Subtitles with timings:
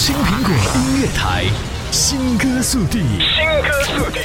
[0.00, 1.44] 青苹果音乐台，
[1.90, 3.00] 新歌速递，
[3.34, 4.20] 新歌速递，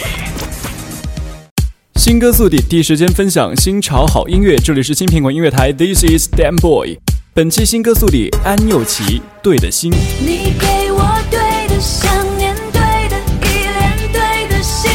[1.95, 4.55] 新歌速递，第一时间分享新潮好音乐。
[4.55, 6.97] 这里是青苹果音乐台，This is Dan Boy。
[7.33, 9.91] 本期新歌速递，安又琪，对的心。
[9.91, 14.89] 你给我对的想念，对的依恋，对的心。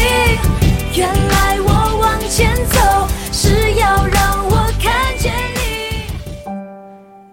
[0.95, 6.07] 原来我往前走，是要让我看见你。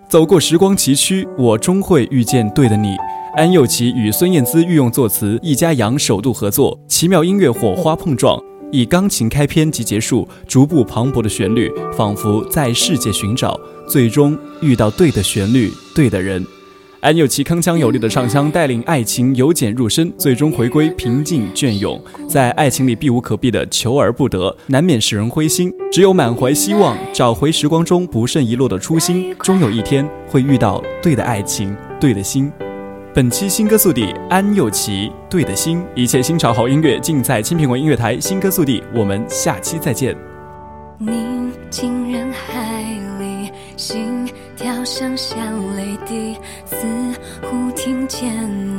[0.09, 2.89] 走过时光崎岖，我终会遇见对的你。
[3.37, 13.55] 安又琪与孙燕姿御用作词，易家扬首度合作，奇妙音乐火花碰撞，以钢琴开篇即结束，逐步磅礴的旋律，仿佛在世界寻找，
[13.87, 16.43] 最终遇到对的旋律，对的人。
[17.01, 22.01] 安又琪铿锵有力的唱腔带领爱情由浅入深，最终回归平静隽永。
[22.27, 25.71] 在爱情里避无可避的求而不得，难免使人灰心。
[25.91, 32.51] 只有满怀希望，找回时光中不慎遗落的初心，终有一天会遇到对的爱情，对的心。
[33.17, 38.19] 本期新歌速递，安又琪，对的心，一切新潮好音乐尽在青苹果音乐台。
[38.19, 40.15] 新歌速递，我们下期再见。
[40.99, 42.83] 宁静人海
[43.17, 45.35] 里，心跳声像
[45.75, 46.85] 泪滴，似
[47.41, 48.31] 乎听见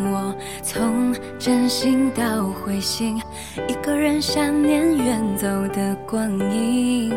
[0.04, 0.32] 我
[0.62, 3.20] 从真心到灰心，
[3.66, 7.10] 一个人想念远走的光阴。
[7.10, 7.16] 哪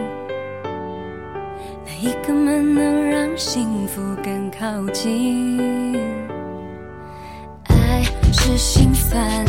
[2.02, 5.60] 一个门能让幸福更靠近？
[8.52, 9.41] 是心酸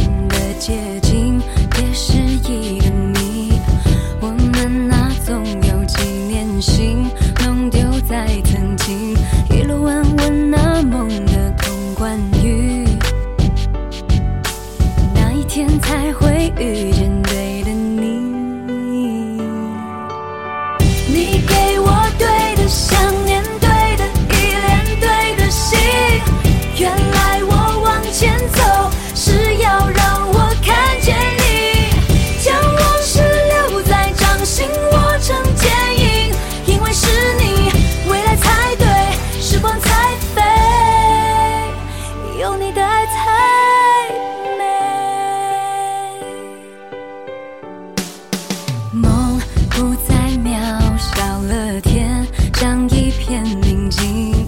[50.39, 50.53] 渺
[50.99, 54.47] 小了天，像一片宁静。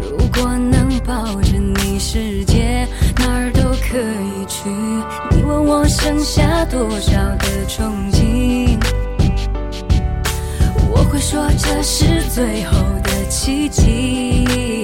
[0.00, 2.86] 如果能抱着你，世界
[3.16, 4.68] 哪儿都可以去。
[5.30, 8.78] 你问我剩下多少的憧憬，
[10.90, 14.79] 我会说这是最后的奇迹。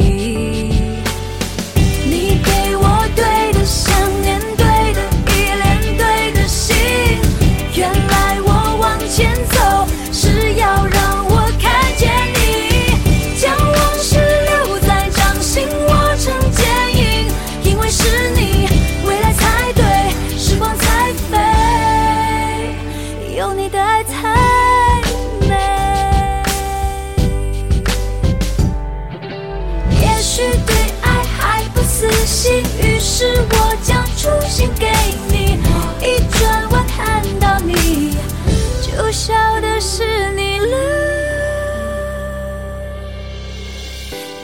[39.46, 40.76] 要的是你了。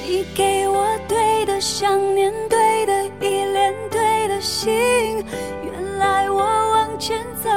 [0.06, 5.24] 你给我对的想念，对的依恋，对的心。
[5.64, 7.50] 原来我往前走，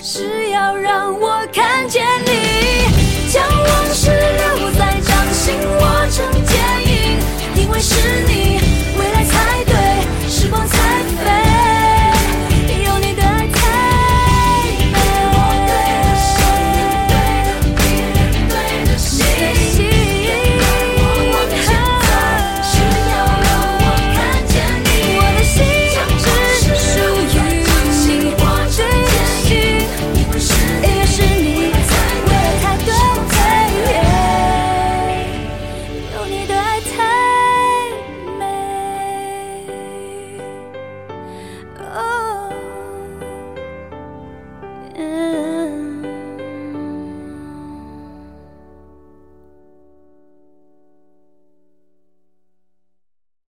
[0.00, 2.06] 是要让我看见